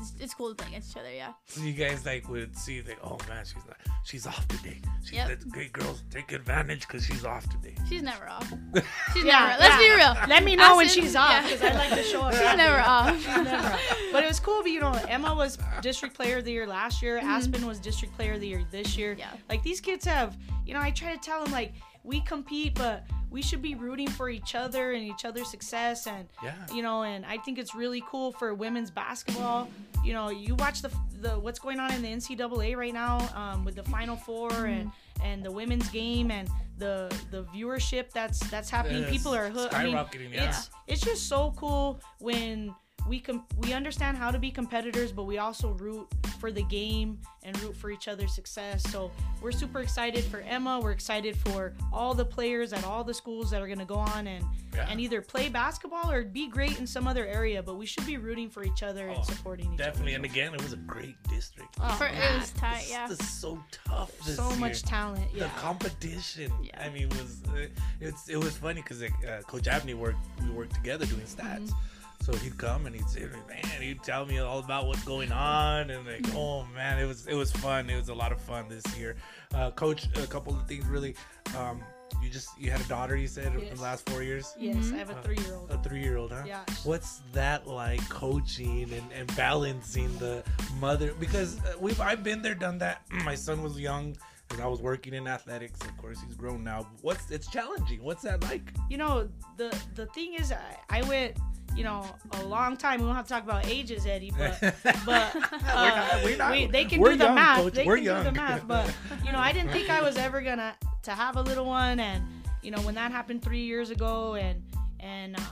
[0.00, 1.12] it's, it's cool to play against each other.
[1.12, 1.32] Yeah.
[1.46, 4.80] So you guys like would see like, oh man, she's like, she's off today.
[5.04, 5.28] She's Yep.
[5.28, 7.74] that's great girls take advantage because she's off today.
[7.88, 8.48] She's never off.
[9.14, 9.60] She's Yeah, never.
[9.60, 10.16] Let's be real.
[10.28, 11.42] Let me know when Aspen- she's off yeah.
[11.42, 12.32] because I like to show up.
[12.38, 13.16] She's never off.
[13.16, 13.96] She's never off.
[14.12, 14.62] But it was cool.
[14.62, 17.18] But you know, Emma was district player of the year last year.
[17.18, 19.12] Aspen was district player of the year this year.
[19.12, 19.20] Mm-hmm.
[19.20, 19.30] Yeah.
[19.48, 21.72] Like these kids have, you know, I try to tell them like
[22.04, 26.26] we compete, but we should be rooting for each other and each other's success and
[26.42, 26.54] Yeah.
[26.72, 29.68] you know and i think it's really cool for women's basketball
[30.04, 33.64] you know you watch the the what's going on in the ncaa right now um,
[33.64, 34.90] with the final 4 and
[35.22, 39.84] and the women's game and the the viewership that's that's happening people are hooked I
[39.84, 39.94] mean,
[40.32, 40.48] yeah.
[40.48, 42.74] it's it's just so cool when
[43.08, 46.06] we com- we understand how to be competitors but we also root
[46.40, 50.78] for the game and root for each other's success so we're super excited for emma
[50.80, 53.96] we're excited for all the players at all the schools that are going to go
[53.96, 54.44] on and
[54.74, 54.86] Yeah.
[54.90, 58.16] and either play basketball or be great in some other area but we should be
[58.18, 59.84] rooting for each other Oh, and supporting each other.
[59.90, 60.14] Definitely.
[60.14, 61.74] And again, it was a great district.
[61.80, 62.86] Oh, For, it was tight.
[62.88, 63.08] Yeah.
[63.08, 64.12] This is so tough.
[64.26, 64.58] This so year.
[64.58, 65.44] much talent Yeah.
[65.44, 66.52] the competition.
[66.62, 66.84] Yeah.
[66.84, 67.66] I mean, it was uh,
[68.00, 71.72] it's it was funny because like, uh, Coach Abney worked we worked together doing stats.
[72.20, 75.90] So he'd come and he'd say, "Man," he'd tell me all about what's going on,
[75.90, 77.88] and like, oh man, it was it was fun.
[77.88, 79.16] It was a lot of fun this year.
[79.54, 81.14] Uh, Coach, a couple of things really.
[81.56, 81.80] Um,
[82.22, 83.16] you just you had a daughter.
[83.16, 86.32] You said in the last four years, yes i have a Uh, three-year-old a three-year-old,
[86.32, 86.42] huh?
[86.46, 90.42] yeah What's that like coaching and, and balancing the
[90.80, 91.14] mother?
[91.20, 93.02] Because uh, we've I've been there, done that.
[93.24, 94.16] My son was young,
[94.50, 95.80] and I was working in athletics.
[95.82, 96.88] Of course, he's grown now.
[97.02, 98.02] What's it's challenging?
[98.02, 98.72] What's that like?
[98.90, 101.36] you know the the thing is I, I went
[101.76, 104.58] you know a long time we don't have to talk about ages eddie but
[105.06, 107.74] but We're not- uh, we're not- we- they can do the young, math Coach.
[107.74, 108.92] they We're can do the math but
[109.24, 112.24] you know i didn't think i was ever gonna to have a little one and
[112.62, 114.62] you know when that happened three years ago and
[115.00, 115.44] and um,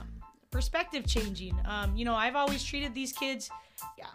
[0.51, 3.49] perspective changing um, you know i've always treated these kids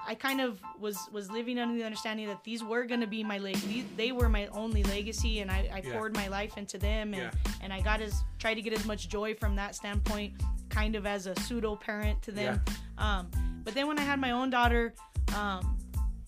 [0.09, 3.38] I kind of was was living under the understanding that these were gonna be my
[3.38, 3.55] leg.
[3.61, 5.93] These, they were my only legacy, and I, I Yeah.
[5.93, 7.31] poured my life into them, and Yeah.
[7.62, 10.33] and I got as try to get as much joy from that standpoint,
[10.73, 12.61] kind of as a pseudo parent to them.
[12.99, 13.31] Um,
[13.65, 14.95] but then when I had my own daughter,
[15.37, 15.79] um,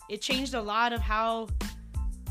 [0.09, 1.49] it changed a lot of how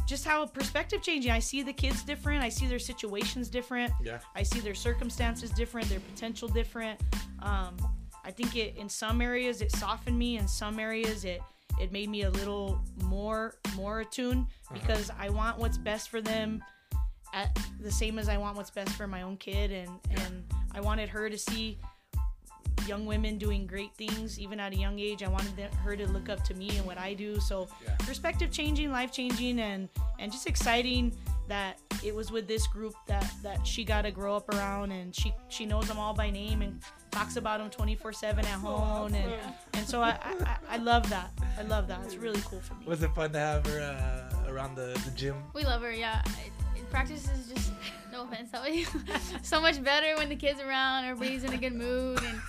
[0.06, 1.32] just how perspective changing.
[1.32, 2.44] I see the kids different.
[2.44, 3.92] I see their situations different.
[4.04, 4.20] Yeah.
[4.36, 7.00] I see their circumstances different, their potential different.
[7.42, 7.76] Um,
[8.24, 10.38] I think it in some areas it softened me.
[10.38, 11.42] In some areas it
[11.80, 16.64] it made me a little more more attuned because I want what's best for them
[17.34, 20.82] at the same as I want what's best for my own kid and and I
[20.82, 21.80] wanted her to see
[22.88, 25.24] young women doing great things even at a young age.
[25.24, 27.40] I wanted them, her to look up to me and what I do.
[27.40, 27.96] So Yeah.
[28.00, 31.16] perspective changing, life changing and and just exciting
[31.48, 35.14] that it was with this group that that she got to grow up around and
[35.16, 39.34] she she knows them all by name and talks about them 24/7 at home and
[39.74, 41.30] and so I, I I- I love that.
[41.58, 42.00] I love that.
[42.06, 42.86] It's really cool for me.
[42.88, 45.36] Was it fun to have her uh, around the, the gym?
[45.54, 46.22] We love her, yeah.
[46.46, 47.72] It, it, practice is just
[48.12, 48.50] no offense,
[49.44, 51.06] so much better when the kids around.
[51.06, 52.40] Everybody's in a good mood, and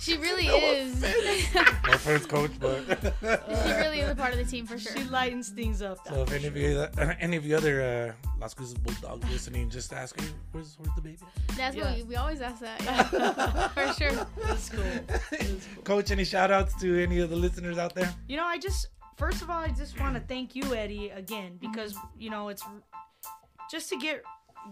[0.00, 1.00] she really is.
[1.54, 2.82] My first coach, but
[3.20, 4.96] she really is a part of the team for sure.
[4.96, 5.98] She lightens things up.
[6.08, 6.86] so if any of you
[7.20, 11.02] any of you other uh, Las Cruces Bulldogs listening, just ask her where's where's the
[11.02, 11.18] baby?
[11.56, 11.84] That's Yeah.
[11.90, 14.26] what we, we always ask that, yeah, for sure.
[14.48, 14.84] It's cool.
[15.32, 15.82] It's cool.
[15.84, 18.12] Coach, any shout outs to any of the listeners out there?
[18.28, 21.58] You know, I just first of all, I just want to thank you, Eddie, again
[21.60, 22.64] because you know it's
[23.70, 24.22] just to get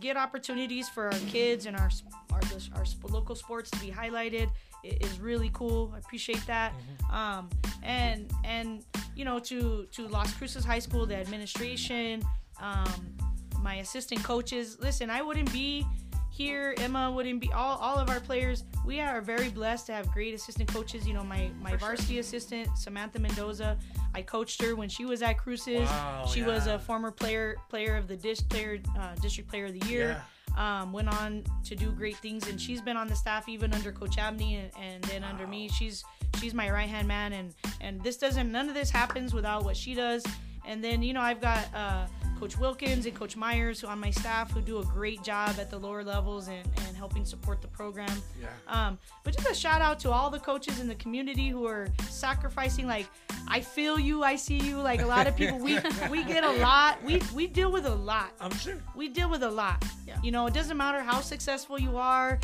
[0.00, 1.90] get opportunities for our kids and our
[2.32, 2.40] our
[2.76, 4.52] our sp- local sports to be highlighted i-
[4.84, 5.92] is really cool.
[5.94, 6.72] I appreciate that.
[7.12, 7.48] Um,
[7.82, 12.22] and and you know to to Las Cruces High School, the administration,
[12.60, 13.16] um,
[13.62, 14.78] my assistant coaches.
[14.80, 15.86] Listen, I wouldn't be
[16.30, 16.74] here.
[16.78, 17.52] Emma wouldn't be.
[17.52, 18.64] All, all of our players.
[18.86, 21.06] We are very blessed to have great assistant coaches.
[21.06, 23.76] You know, my my varsity assistant Samantha Mendoza.
[24.14, 25.88] I coached her when she was at Cruces.
[25.88, 29.78] Wow, she was a former player player of the dis player uh, district player of
[29.78, 30.22] the year.
[30.58, 33.92] Um, went on to do great things, and she's been on the staff even under
[33.92, 35.68] Coach Abney and, and then under me.
[35.68, 36.04] She's
[36.40, 39.76] she's my right hand man, and and this doesn't none of this happens without what
[39.76, 40.24] she does.
[40.68, 42.06] And then you know I've got uh,
[42.38, 45.70] Coach Wilkins and Coach Myers who on my staff who do a great job at
[45.70, 48.22] the lower levels and, and helping support the program.
[48.40, 48.48] Yeah.
[48.68, 51.88] Um, but just a shout out to all the coaches in the community who are
[52.08, 52.86] sacrificing.
[52.86, 53.08] Like,
[53.48, 54.76] I feel you, I see you.
[54.76, 55.78] Like a lot of people, we
[56.10, 57.02] we get a lot.
[57.02, 58.32] We we deal with a lot.
[58.40, 58.76] I'm sure.
[58.94, 59.84] We deal with a lot.
[60.06, 60.18] Yeah.
[60.22, 62.38] You know, it doesn't matter how successful you are,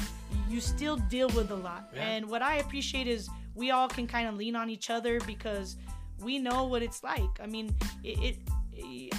[0.48, 1.90] you still deal with a lot.
[1.94, 2.02] Yeah.
[2.02, 5.76] And what I appreciate is we all can kind of lean on each other because
[6.20, 7.30] we know what it's like.
[7.42, 8.18] I mean, it.
[8.20, 8.36] it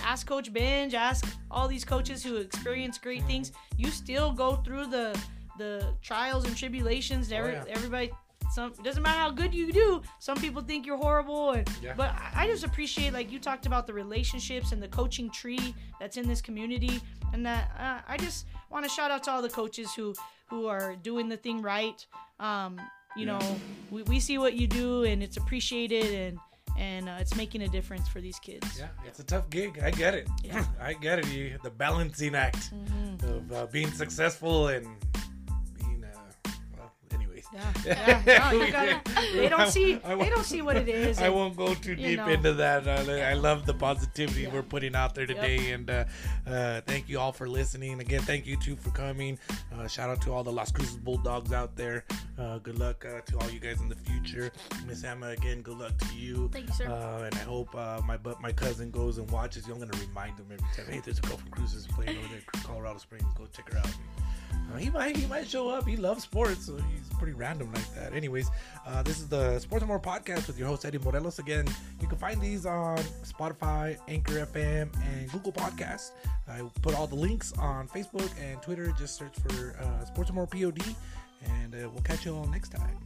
[0.03, 3.53] Ask Coach Binge, ask all these coaches who experience great things.
[3.77, 5.17] You still go through the
[5.57, 7.31] the trials and tribulations.
[7.31, 7.73] Every, Oh, yeah.
[7.73, 8.11] Everybody,
[8.53, 10.01] some it doesn't matter how good you do.
[10.19, 11.93] Some people think you're horrible, and, Yeah.
[11.95, 15.73] but I I just appreciate like you talked about the relationships and the coaching tree
[16.01, 19.41] that's in this community, and that uh, I just want to shout out to all
[19.41, 20.13] the coaches who
[20.49, 22.05] who are doing the thing right.
[22.41, 22.77] Um,
[23.15, 23.39] you Yeah.
[23.39, 23.55] know,
[23.89, 26.37] we, we see what you do, and it's appreciated, and
[26.77, 28.77] and uh, it's making a difference for these kids.
[28.79, 29.79] Yeah, it's a tough gig.
[29.83, 30.27] I get it.
[30.43, 30.63] Yeah.
[30.81, 31.27] I get it.
[31.31, 33.23] You, the balancing act Mhm.
[33.23, 34.85] of uh, being successful and
[37.85, 38.49] Yeah, yeah.
[38.51, 39.01] No, you gotta,
[39.33, 39.99] they don't see.
[40.03, 41.19] I They don't see what it is.
[41.19, 42.27] I and- won't go too deep know.
[42.27, 42.87] into that.
[42.87, 44.53] Uh, I love the positivity Yeah.
[44.53, 46.05] we're putting out there today, and uh,
[46.47, 47.99] uh, thank you all for listening.
[48.01, 49.37] Again, thank you too for coming.
[49.73, 52.05] Uh, shout out to all the Las Cruces Bulldogs out there.
[52.37, 54.51] Uh, good luck uh, to all you guys in the future.
[54.85, 56.49] Miss Emma, again, good luck to you.
[56.51, 56.87] Thank you, sir.
[56.87, 59.73] Uh, and I hope uh, my but my cousin goes and watches you.
[59.73, 60.91] I'm gonna remind him every time.
[60.91, 63.25] Hey, there's a girl from Cruces playing over there, Colorado Springs.
[63.37, 63.87] Go check her out.
[64.73, 65.87] Uh, he might he might show up.
[65.87, 68.13] He loves sports, so he's pretty random like that.
[68.13, 68.49] Anyways,
[68.85, 71.39] uh, this is the Sports and More podcast with your host Eddie Morelos.
[71.39, 71.65] Again,
[72.01, 76.11] you can find these on Spotify, Anchor FM, and Google Podcasts.
[76.47, 78.93] I put all the links on Facebook and Twitter.
[78.97, 80.81] Just search for uh, Sports and More POD,
[81.45, 82.97] and uh, we'll catch you all next time.